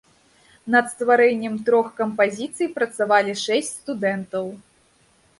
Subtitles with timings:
[0.75, 4.49] Над стварэннем трох кампазіцый працавалі шэсць студэнтаў.